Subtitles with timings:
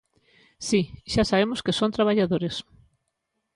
[0.67, 0.81] Si,
[1.13, 2.55] xa sabemos que son traballadores.